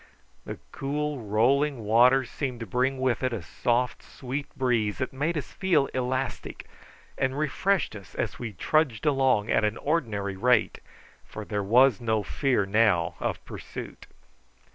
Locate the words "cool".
0.71-1.19